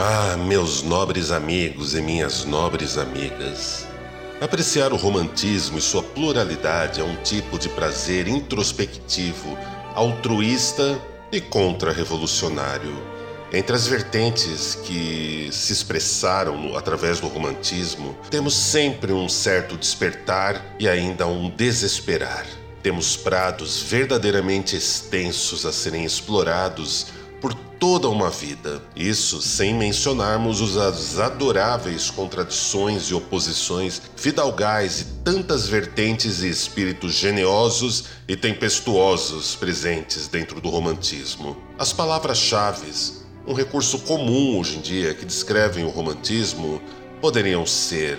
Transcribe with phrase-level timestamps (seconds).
[0.00, 3.84] Ah, meus nobres amigos e minhas nobres amigas.
[4.40, 9.58] Apreciar o romantismo e sua pluralidade é um tipo de prazer introspectivo,
[9.96, 10.96] altruísta
[11.32, 12.96] e contra-revolucionário.
[13.52, 20.88] Entre as vertentes que se expressaram através do romantismo, temos sempre um certo despertar e
[20.88, 22.46] ainda um desesperar.
[22.84, 27.17] Temos prados verdadeiramente extensos a serem explorados
[27.78, 28.82] toda uma vida.
[28.94, 38.04] Isso sem mencionarmos as adoráveis contradições e oposições fidalgais e tantas vertentes e espíritos geniosos
[38.26, 41.56] e tempestuosos presentes dentro do romantismo.
[41.78, 42.92] As palavras-chave,
[43.46, 46.82] um recurso comum hoje em dia que descrevem o romantismo,
[47.20, 48.18] poderiam ser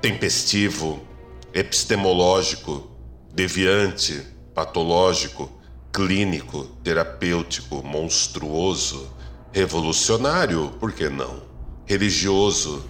[0.00, 1.00] tempestivo,
[1.52, 2.90] epistemológico,
[3.32, 4.22] deviante,
[4.54, 5.50] patológico,
[5.96, 9.10] clínico, terapêutico, monstruoso,
[9.50, 11.42] revolucionário, por que não?
[11.86, 12.84] Religioso,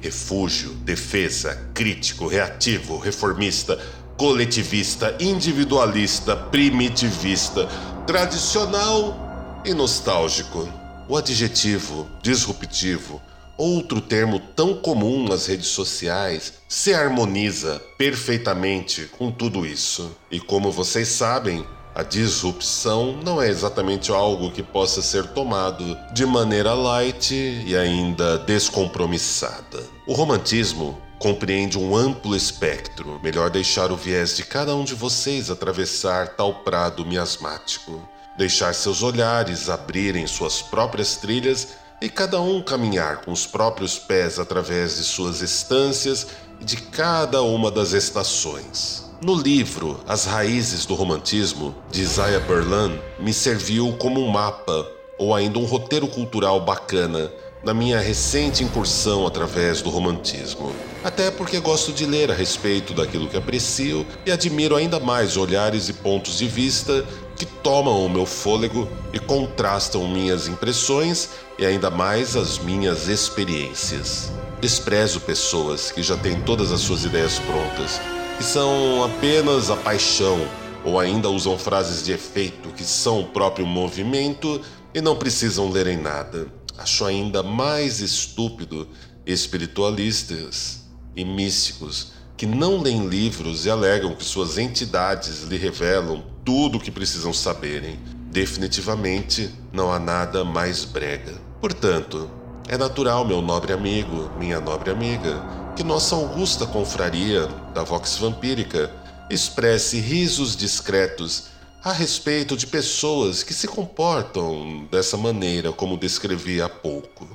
[0.00, 3.78] refúgio, defesa, crítico, reativo, reformista,
[4.16, 7.68] coletivista, individualista, primitivista,
[8.06, 10.66] tradicional e nostálgico.
[11.10, 13.20] O adjetivo disruptivo,
[13.58, 20.16] outro termo tão comum nas redes sociais, se harmoniza perfeitamente com tudo isso.
[20.30, 21.62] E como vocês sabem,
[21.96, 28.36] a disrupção não é exatamente algo que possa ser tomado de maneira light e ainda
[28.36, 29.82] descompromissada.
[30.06, 35.50] O romantismo compreende um amplo espectro, melhor deixar o viés de cada um de vocês
[35.50, 38.06] atravessar tal prado miasmático,
[38.36, 41.68] deixar seus olhares abrirem suas próprias trilhas
[42.02, 46.26] e cada um caminhar com os próprios pés através de suas estâncias
[46.60, 49.05] e de cada uma das estações.
[49.20, 54.86] No livro As Raízes do Romantismo, de Isaiah Berlin, me serviu como um mapa
[55.18, 57.32] ou ainda um roteiro cultural bacana
[57.64, 60.70] na minha recente incursão através do romantismo.
[61.02, 65.88] Até porque gosto de ler a respeito daquilo que aprecio e admiro ainda mais olhares
[65.88, 67.02] e pontos de vista
[67.36, 74.30] que tomam o meu fôlego e contrastam minhas impressões e ainda mais as minhas experiências.
[74.60, 77.98] Desprezo pessoas que já têm todas as suas ideias prontas
[78.36, 80.38] que são apenas a paixão
[80.84, 84.60] ou ainda usam frases de efeito que são o próprio movimento
[84.94, 86.46] e não precisam lerem nada.
[86.76, 88.86] Acho ainda mais estúpido
[89.24, 90.84] espiritualistas
[91.16, 96.80] e místicos que não leem livros e alegam que suas entidades lhe revelam tudo o
[96.80, 97.98] que precisam saberem.
[98.30, 101.32] Definitivamente não há nada mais brega.
[101.60, 102.30] Portanto,
[102.68, 105.42] é natural, meu nobre amigo, minha nobre amiga,
[105.76, 108.90] que nossa augusta confraria da Vox Vampírica
[109.28, 111.48] expresse risos discretos
[111.84, 117.28] a respeito de pessoas que se comportam dessa maneira como descrevi há pouco.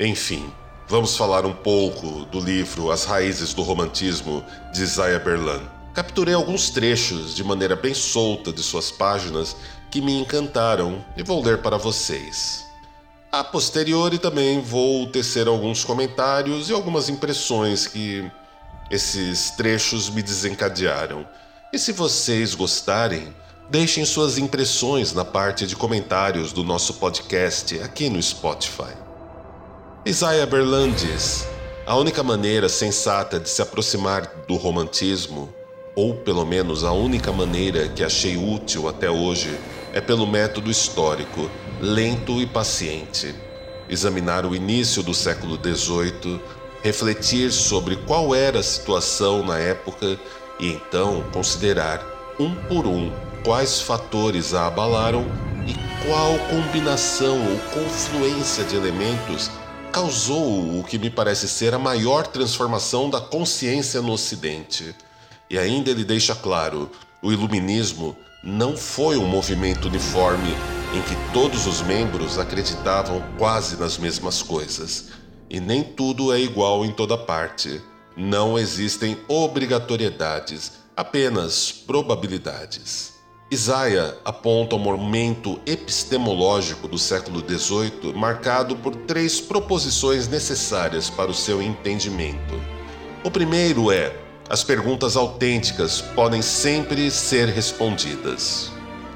[0.00, 0.50] Enfim,
[0.88, 5.60] vamos falar um pouco do livro As Raízes do Romantismo de Isaiah Berlin.
[5.92, 9.54] Capturei alguns trechos de maneira bem solta de suas páginas
[9.90, 12.67] que me encantaram e vou ler para vocês.
[13.30, 18.24] A posteriori também vou tecer alguns comentários e algumas impressões que
[18.90, 21.26] esses trechos me desencadearam.
[21.70, 23.34] E se vocês gostarem,
[23.68, 28.94] deixem suas impressões na parte de comentários do nosso podcast aqui no Spotify.
[30.06, 31.46] Isaiah Berland diz:
[31.86, 35.52] A única maneira sensata de se aproximar do romantismo,
[35.94, 39.54] ou pelo menos a única maneira que achei útil até hoje,
[39.92, 43.34] é pelo método histórico lento e paciente.
[43.88, 46.40] Examinar o início do século XVIII,
[46.82, 50.18] refletir sobre qual era a situação na época
[50.60, 52.04] e então considerar,
[52.38, 53.12] um por um,
[53.44, 55.24] quais fatores a abalaram
[55.66, 55.74] e
[56.06, 59.50] qual combinação ou confluência de elementos
[59.92, 64.94] causou o que me parece ser a maior transformação da consciência no Ocidente.
[65.48, 66.90] E ainda ele deixa claro:
[67.22, 70.54] o Iluminismo não foi um movimento uniforme
[70.94, 75.06] em que todos os membros acreditavam quase nas mesmas coisas.
[75.50, 77.80] E nem tudo é igual em toda parte.
[78.16, 83.12] Não existem obrigatoriedades, apenas probabilidades.
[83.50, 91.34] Isaia aponta um momento epistemológico do século XVIII marcado por três proposições necessárias para o
[91.34, 92.60] seu entendimento.
[93.24, 94.14] O primeiro é:
[94.50, 98.70] as perguntas autênticas podem sempre ser respondidas.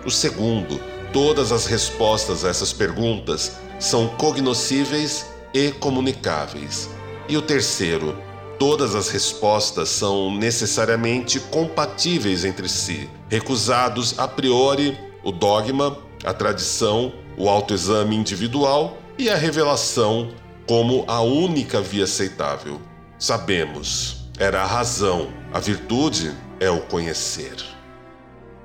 [0.04, 0.80] O segundo,
[1.12, 6.88] todas as respostas a essas perguntas são cognoscíveis e comunicáveis.
[7.28, 8.16] E o terceiro,
[8.58, 17.12] todas as respostas são necessariamente compatíveis entre si, recusados a priori o dogma, a tradição,
[17.36, 20.30] o autoexame individual e a revelação
[20.66, 22.80] como a única via aceitável.
[23.18, 27.56] Sabemos, era a razão, a virtude é o conhecer.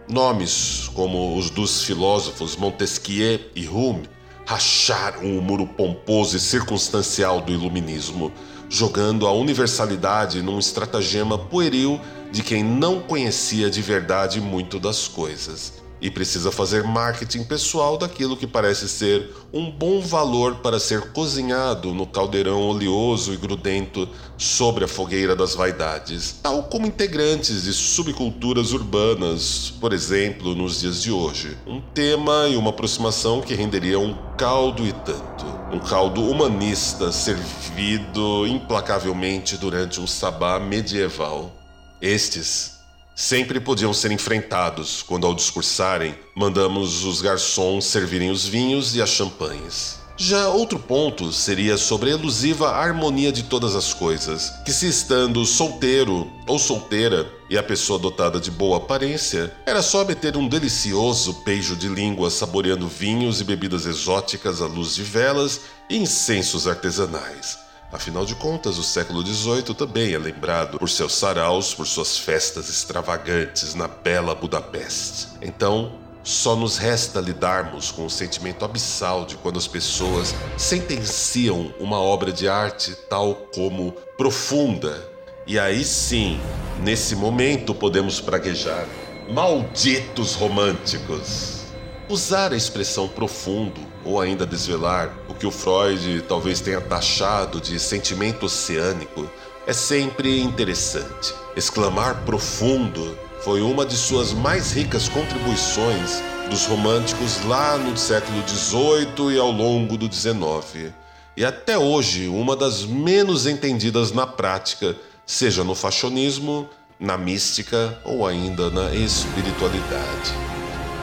[0.09, 4.09] Nomes como os dos filósofos Montesquieu e Hume
[4.45, 8.31] racharam o muro pomposo e circunstancial do iluminismo
[8.69, 11.99] jogando a universalidade num estratagema pueril
[12.31, 18.37] de quem não conhecia de verdade muito das coisas e precisa fazer marketing pessoal daquilo
[18.37, 24.07] que parece ser um bom valor para ser cozinhado no caldeirão oleoso e grudento
[24.37, 31.01] sobre a fogueira das vaidades, tal como integrantes de subculturas urbanas, por exemplo, nos dias
[31.01, 31.57] de hoje.
[31.65, 35.45] Um tema e uma aproximação que renderia um caldo e tanto.
[35.71, 41.51] Um caldo humanista servido implacavelmente durante um sabá medieval.
[41.99, 42.76] Estes
[43.17, 49.09] sempre podiam ser enfrentados quando, ao discursarem, mandamos os garçons servirem os vinhos e as
[49.09, 49.97] champanhes.
[50.15, 55.43] Já outro ponto seria sobre a elusiva harmonia de todas as coisas, que se estando
[55.45, 61.33] solteiro ou solteira e a pessoa dotada de boa aparência, era só meter um delicioso
[61.43, 67.66] beijo de língua saboreando vinhos e bebidas exóticas à luz de velas e incensos artesanais.
[67.91, 72.67] Afinal de contas, o século XVIII também é lembrado por seus saraus, por suas festas
[72.67, 75.29] extravagantes na bela Budapeste.
[75.41, 81.97] Então, só nos resta lidarmos com o sentimento abissal de quando as pessoas sentenciam uma
[82.01, 85.09] obra de arte tal como profunda.
[85.45, 86.41] E aí sim,
[86.83, 88.85] nesse momento podemos praguejar.
[89.29, 91.61] Malditos românticos!
[92.09, 97.79] Usar a expressão profundo ou ainda desvelar o que o Freud talvez tenha taxado de
[97.79, 99.29] sentimento oceânico
[99.65, 101.33] é sempre interessante.
[101.55, 109.35] Exclamar profundo foi uma de suas mais ricas contribuições dos românticos lá no século XVIII
[109.35, 110.93] e ao longo do XIX,
[111.35, 114.95] e até hoje uma das menos entendidas na prática,
[115.25, 120.33] seja no fashionismo, na mística ou ainda na espiritualidade.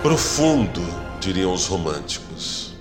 [0.03, 0.83] Profundo,
[1.21, 2.74] diriam os românticos.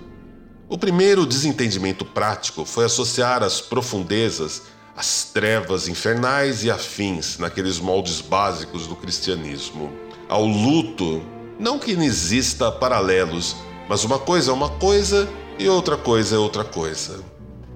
[0.73, 4.63] O primeiro desentendimento prático foi associar as profundezas
[4.97, 9.93] às trevas infernais e afins naqueles moldes básicos do cristianismo.
[10.27, 11.21] Ao luto,
[11.59, 13.55] não que não exista paralelos,
[13.87, 15.29] mas uma coisa é uma coisa
[15.59, 17.23] e outra coisa é outra coisa.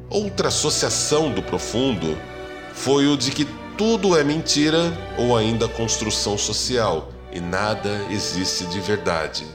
[0.10, 2.18] Outra associação do profundo
[2.74, 3.46] foi o de que
[3.78, 9.46] tudo é mentira ou ainda construção social e nada existe de verdade,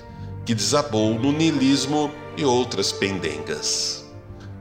[0.47, 4.05] que desabou no niilismo e outras pendengas.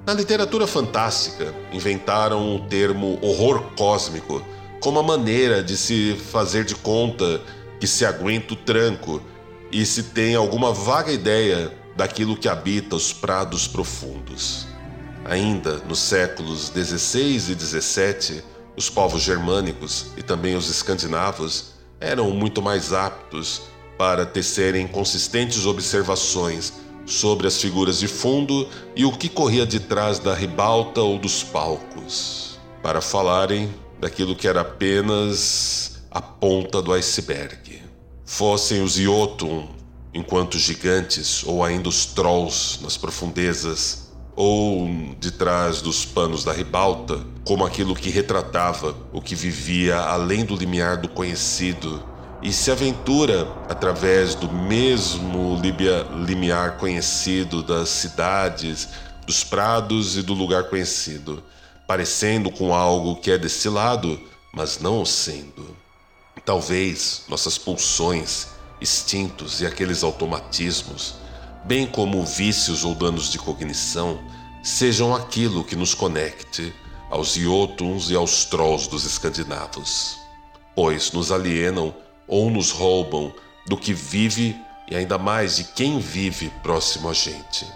[0.05, 4.43] Na literatura fantástica, inventaram o termo horror cósmico
[4.81, 7.39] como a maneira de se fazer de conta
[7.79, 9.21] que se aguenta o tranco
[9.71, 14.67] e se tem alguma vaga ideia daquilo que habita os prados profundos.
[15.23, 18.43] Ainda nos séculos XVI e XVII,
[18.75, 23.61] os povos germânicos e também os escandinavos eram muito mais aptos
[23.97, 26.73] para tecerem consistentes observações
[27.05, 31.43] sobre as figuras de fundo e o que corria de trás da ribalta ou dos
[31.43, 37.81] palcos, para falarem daquilo que era apenas a ponta do iceberg.
[38.25, 39.67] Fossem os Jotun,
[40.13, 44.87] enquanto gigantes, ou ainda os Trolls nas profundezas, ou
[45.19, 50.55] de trás dos panos da ribalta, como aquilo que retratava o que vivia além do
[50.55, 52.03] limiar do conhecido
[52.41, 55.59] e se aventura através do mesmo
[56.25, 58.89] limiar conhecido das cidades,
[59.25, 61.43] dos prados e do lugar conhecido,
[61.85, 64.19] parecendo com algo que é desse lado,
[64.51, 65.77] mas não o sendo.
[66.43, 68.47] Talvez nossas pulsões,
[68.81, 71.15] instintos e aqueles automatismos,
[71.63, 74.19] bem como vícios ou danos de cognição,
[74.63, 76.73] sejam aquilo que nos conecte
[77.11, 80.17] aos Jotuns e aos Trolls dos escandinavos,
[80.75, 81.93] pois nos alienam
[82.31, 83.33] ou nos roubam
[83.67, 84.55] do que vive
[84.89, 87.67] e ainda mais de quem vive próximo a gente.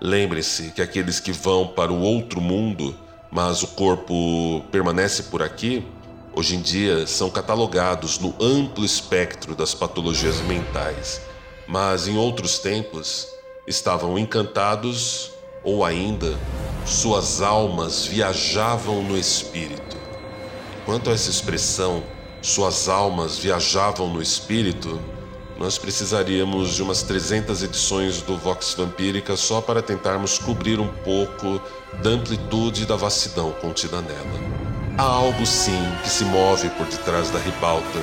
[0.00, 2.94] Lembre-se que aqueles que vão para o outro mundo,
[3.30, 5.86] mas o corpo permanece por aqui,
[6.34, 11.20] hoje em dia são catalogados no amplo espectro das patologias mentais,
[11.68, 13.28] mas em outros tempos
[13.66, 15.30] estavam encantados
[15.62, 16.36] ou ainda
[16.84, 19.96] suas almas viajavam no espírito.
[20.84, 22.02] Quanto a essa expressão,
[22.42, 25.00] suas almas viajavam no espírito,
[25.58, 31.60] nós precisaríamos de umas 300 edições do Vox Vampírica só para tentarmos cobrir um pouco
[32.02, 34.40] da amplitude da vastidão contida nela.
[34.96, 37.98] Há algo sim que se move por detrás da ribalta,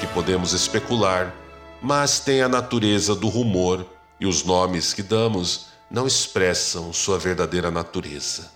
[0.00, 1.34] que podemos especular,
[1.80, 3.86] mas tem a natureza do rumor
[4.20, 8.50] e os nomes que damos não expressam sua verdadeira natureza.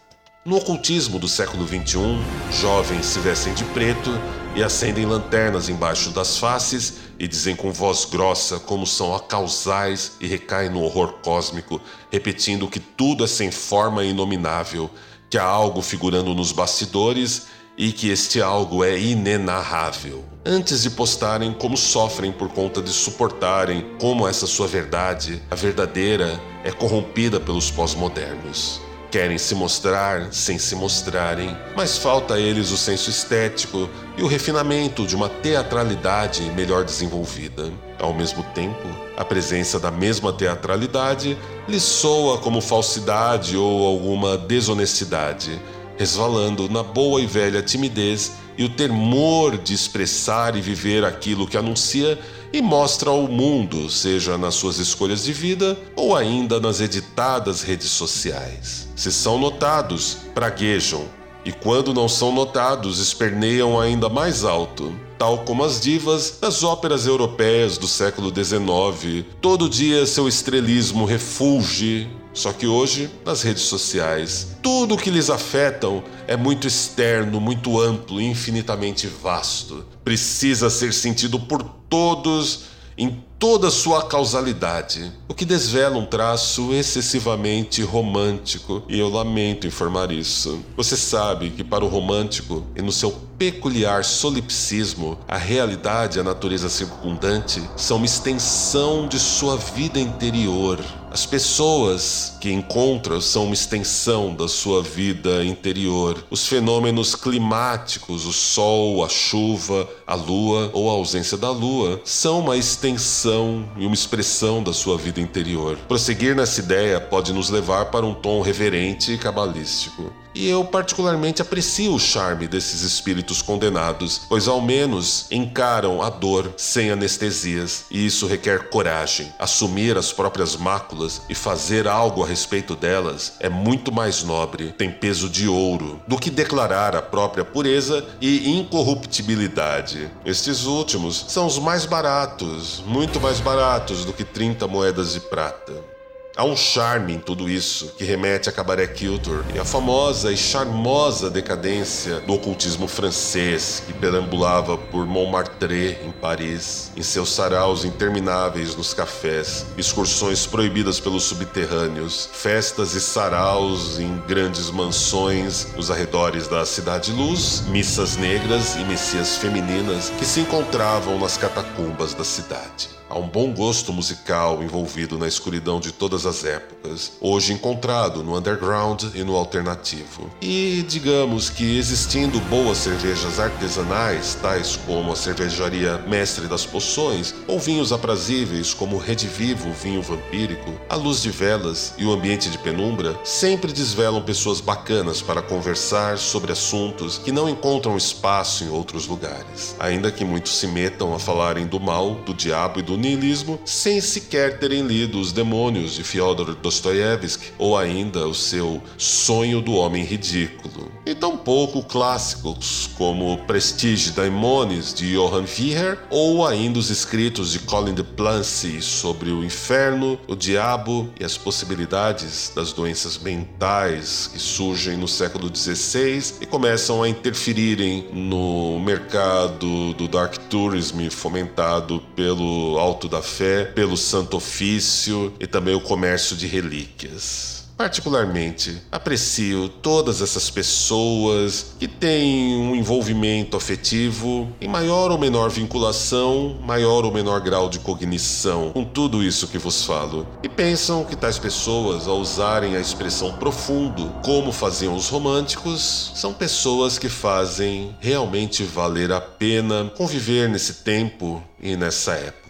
[0.44, 2.18] No ocultismo do século XXI,
[2.50, 4.10] jovens se vestem de preto
[4.54, 10.26] e acendem lanternas embaixo das faces e dizem com voz grossa como são acausais e
[10.26, 11.80] recaem no horror cósmico,
[12.10, 14.90] repetindo que tudo é sem forma e inominável,
[15.30, 17.46] que há algo figurando nos bastidores
[17.78, 20.24] e que este algo é inenarrável.
[20.44, 26.38] Antes de postarem como sofrem por conta de suportarem como essa sua verdade, a verdadeira,
[26.64, 28.80] é corrompida pelos pós-modernos.
[29.12, 34.26] Querem se mostrar sem se mostrarem, mas falta a eles o senso estético e o
[34.26, 37.70] refinamento de uma teatralidade melhor desenvolvida.
[38.00, 41.36] Ao mesmo tempo, a presença da mesma teatralidade
[41.68, 45.60] lhes soa como falsidade ou alguma desonestidade,
[46.02, 51.56] resvalando na boa e velha timidez e o temor de expressar e viver aquilo que
[51.56, 52.18] anuncia
[52.52, 57.90] e mostra ao mundo, seja nas suas escolhas de vida ou ainda nas editadas redes
[57.90, 58.88] sociais.
[58.96, 61.04] Se são notados, praguejam,
[61.44, 64.92] e quando não são notados, esperneiam ainda mais alto.
[65.16, 72.08] Tal como as divas das óperas europeias do século XIX, todo dia seu estrelismo refulge
[72.32, 77.80] só que hoje, nas redes sociais, tudo o que lhes afetam é muito externo, muito
[77.80, 79.84] amplo, infinitamente vasto.
[80.02, 87.82] Precisa ser sentido por todos em toda sua causalidade, o que desvela um traço excessivamente
[87.82, 90.60] romântico, e eu lamento informar isso.
[90.76, 96.24] Você sabe que para o romântico, e no seu peculiar solipsismo, a realidade e a
[96.24, 100.78] natureza circundante são uma extensão de sua vida interior.
[101.12, 106.24] As pessoas que encontra são uma extensão da sua vida interior.
[106.30, 112.40] Os fenômenos climáticos, o sol, a chuva, a lua ou a ausência da lua, são
[112.40, 115.78] uma extensão e uma expressão da sua vida interior.
[115.88, 120.12] Prosseguir nessa ideia pode nos levar para um tom reverente e cabalístico.
[120.34, 126.54] E eu particularmente aprecio o charme desses espíritos condenados, pois ao menos encaram a dor
[126.56, 129.30] sem anestesias, e isso requer coragem.
[129.38, 134.90] Assumir as próprias máculas e fazer algo a respeito delas é muito mais nobre, tem
[134.90, 140.01] peso de ouro, do que declarar a própria pureza e incorruptibilidade.
[140.24, 145.91] Estes últimos são os mais baratos, muito mais baratos do que 30 moedas de prata.
[146.34, 150.36] Há um charme em tudo isso que remete a Cabaret Culture e a famosa e
[150.36, 158.74] charmosa decadência do ocultismo francês que perambulava por Montmartre em Paris, em seus saraus intermináveis
[158.74, 166.64] nos cafés, excursões proibidas pelos subterrâneos, festas e saraus em grandes mansões nos arredores da
[166.64, 173.02] Cidade Luz, missas negras e messias femininas que se encontravam nas catacumbas da cidade.
[173.12, 178.36] Há um bom gosto musical envolvido na escuridão de todas as épocas, hoje encontrado no
[178.36, 180.30] underground e no alternativo.
[180.40, 187.58] E digamos que existindo boas cervejas artesanais, tais como a cervejaria Mestre das Poções, ou
[187.58, 192.58] vinhos aprazíveis como o Redivivo vinho vampírico, a luz de velas e o ambiente de
[192.58, 199.06] penumbra sempre desvelam pessoas bacanas para conversar sobre assuntos que não encontram espaço em outros
[199.06, 203.60] lugares, ainda que muitos se metam a falarem do mal, do diabo e do niilismo
[203.64, 209.72] sem sequer terem lido Os Demônios de Fyodor Dostoiévski ou ainda o seu Sonho do
[209.72, 210.92] Homem Ridículo.
[211.06, 217.94] E tampouco clássicos como Prestige Daimones de Johann Vierer ou ainda os escritos de Colin
[217.94, 224.98] de Plancy sobre o inferno, o diabo e as possibilidades das doenças mentais que surgem
[224.98, 233.08] no século XVI e começam a interferirem no mercado do dark tourism fomentado pelo Alto
[233.08, 236.01] da Fé, pelo Santo Ofício e também o comércio
[236.36, 237.62] de relíquias.
[237.76, 246.58] Particularmente, aprecio todas essas pessoas que têm um envolvimento afetivo em maior ou menor vinculação,
[246.62, 251.16] maior ou menor grau de cognição com tudo isso que vos falo, e pensam que
[251.16, 257.96] tais pessoas, ao usarem a expressão profundo, como faziam os românticos, são pessoas que fazem
[258.00, 262.42] realmente valer a pena conviver nesse tempo e nessa época.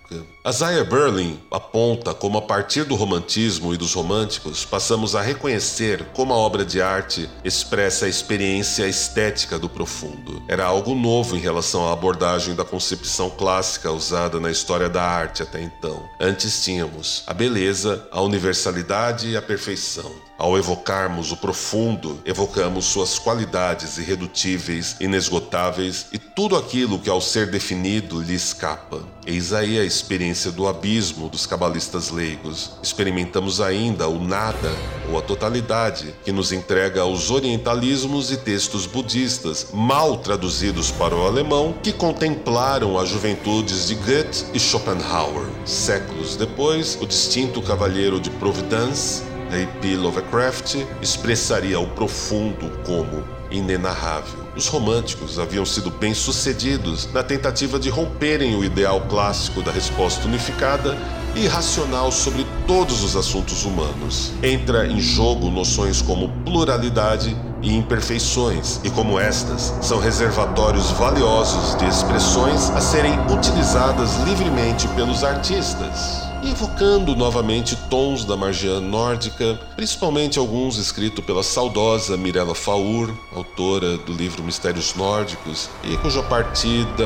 [0.44, 6.32] Isaiah Berlin aponta como a partir do romantismo e dos românticos passamos a reconhecer como
[6.32, 10.42] a obra de arte expressa a experiência estética do profundo.
[10.48, 15.44] Era algo novo em relação à abordagem da concepção clássica usada na história da arte
[15.44, 16.08] até então.
[16.18, 20.10] Antes tínhamos a beleza, a universalidade e a perfeição.
[20.36, 27.48] Ao evocarmos o profundo, evocamos suas qualidades irredutíveis, inesgotáveis e tudo aquilo que ao ser
[27.48, 29.04] definido lhe escapa.
[29.24, 32.72] Eis aí a experiência do abismo dos cabalistas leigos.
[32.82, 34.72] Experimentamos ainda o nada
[35.10, 41.26] ou a totalidade que nos entrega aos orientalismos e textos budistas, mal traduzidos para o
[41.26, 45.46] alemão, que contemplaram as juventudes de Goethe e Schopenhauer.
[45.66, 49.22] Séculos depois, o distinto cavalheiro de Providence
[49.52, 49.96] H.P.
[49.96, 54.42] Lovecraft expressaria o profundo como inenarrável.
[54.56, 60.96] Os românticos haviam sido bem-sucedidos na tentativa de romperem o ideal clássico da resposta unificada
[61.34, 64.32] e racional sobre todos os assuntos humanos.
[64.42, 71.86] Entra em jogo noções como pluralidade e imperfeições, e como estas são reservatórios valiosos de
[71.86, 80.76] expressões a serem utilizadas livremente pelos artistas evocando novamente tons da margiana nórdica, principalmente alguns
[80.76, 87.04] escritos pela saudosa Mirella Faur, autora do livro Mistérios Nórdicos, e cuja partida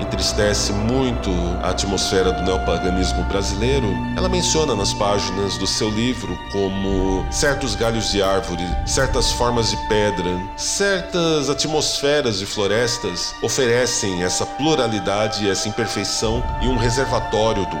[0.00, 1.30] entristece muito
[1.62, 3.86] a atmosfera do neopaganismo brasileiro.
[4.16, 9.76] Ela menciona nas páginas do seu livro como certos galhos de árvore, certas formas de
[9.88, 17.76] pedra, certas atmosferas de florestas oferecem essa pluralidade essa imperfeição e um reservatório do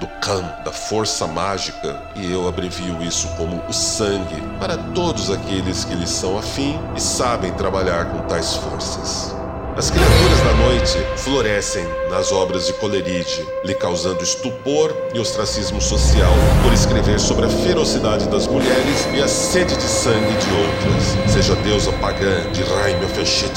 [0.00, 5.84] Do Kan, da força mágica, e eu abrevio isso como o sangue, para todos aqueles
[5.84, 9.34] que lhes são afim e sabem trabalhar com tais forças.
[9.76, 16.32] As criaturas da noite florescem nas obras de Coleridge, lhe causando estupor e ostracismo social
[16.62, 21.52] por escrever sobre a ferocidade das mulheres e a sede de sangue de outras, seja
[21.52, 23.06] a deusa pagã de Raime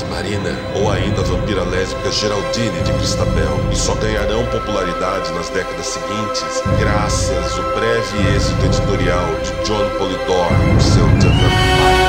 [0.10, 5.86] Marina ou ainda a vampira lésbica Geraldine de Cristabel, e só ganharão popularidade nas décadas
[5.86, 12.09] seguintes graças ao breve êxito editorial de John Polidor, o seu The Vampire.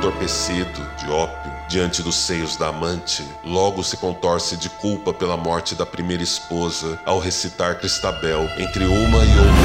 [0.00, 5.74] Entorpecido de ópio diante dos seios da amante, logo se contorce de culpa pela morte
[5.74, 9.60] da primeira esposa ao recitar Cristabel entre uma e outra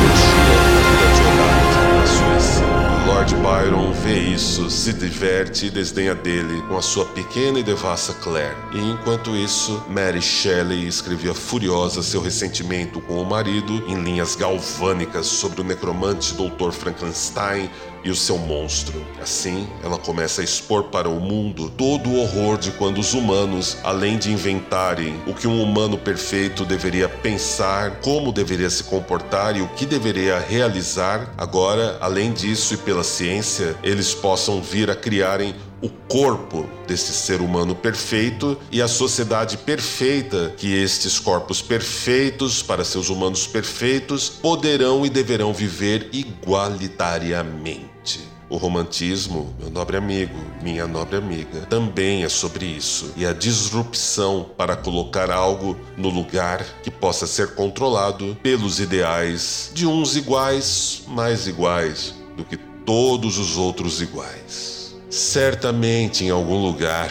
[1.36, 2.86] na Suíça.
[3.08, 8.14] Lord Byron vê isso, se diverte e desdenha dele com a sua pequena e devassa
[8.16, 8.56] Claire.
[8.74, 15.28] E enquanto isso, Mary Shelley escrevia furiosa seu ressentimento com o marido em linhas galvânicas
[15.28, 16.72] sobre o necromante Dr.
[16.72, 17.70] Frankenstein
[18.06, 19.04] e o seu monstro.
[19.22, 23.78] Assim, ela começa a expor para o mundo todo o horror de quando os humanos,
[23.84, 29.62] além de inventarem o que um humano perfeito deveria pensar, como deveria se comportar e
[29.62, 35.56] o que deveria realizar, agora, além disso e pela ciência, eles possam vir a criarem
[35.82, 42.86] o corpo desse ser humano perfeito e a sociedade perfeita que estes corpos perfeitos para
[42.86, 47.95] seus humanos perfeitos poderão e deverão viver igualitariamente.
[48.48, 53.12] O romantismo, meu nobre amigo, minha nobre amiga, também é sobre isso.
[53.18, 59.88] E a disrupção para colocar algo no lugar que possa ser controlado pelos ideais de
[59.88, 64.96] uns iguais, mais iguais do que todos os outros iguais.
[65.10, 67.10] Certamente em algum lugar,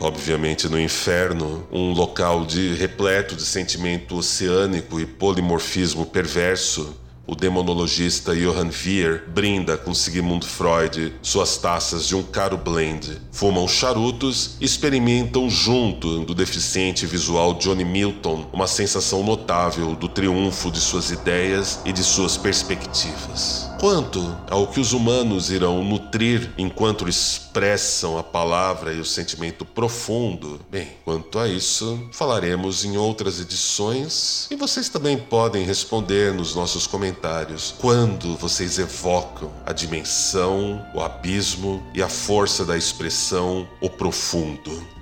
[0.00, 8.34] obviamente no inferno, um local de repleto de sentimento oceânico e polimorfismo perverso, o demonologista
[8.34, 14.64] Johann Vier brinda com Sigmund Freud suas taças de um caro blend, fumam charutos e
[14.64, 21.80] experimentam junto do deficiente visual Johnny Milton uma sensação notável do triunfo de suas ideias
[21.84, 23.71] e de suas perspectivas.
[23.82, 30.60] Quanto ao que os humanos irão nutrir enquanto expressam a palavra e o sentimento profundo,
[30.70, 36.86] bem, quanto a isso, falaremos em outras edições e vocês também podem responder nos nossos
[36.86, 45.01] comentários quando vocês evocam a dimensão, o abismo e a força da expressão o profundo.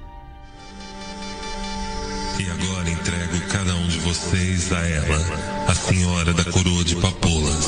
[2.41, 7.67] E agora entrego cada um de vocês a ela, a senhora da coroa de papoulas,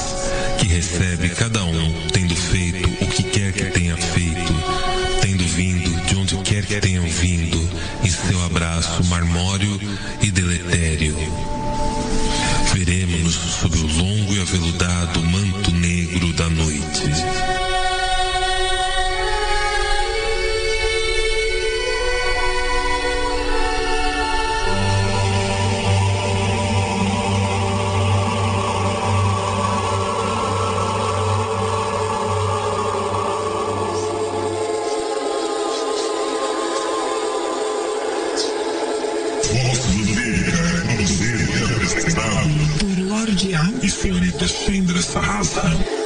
[0.59, 4.55] que recebe cada um tendo feito o que quer que tenha feito,
[5.21, 7.61] tendo vindo de onde quer que tenham vindo,
[8.03, 9.79] em seu abraço marmório
[10.23, 11.17] e deletério.
[12.73, 17.62] Veremos-nos sob o longo e aveludado manto negro da noite.
[44.43, 46.02] Por Lorde A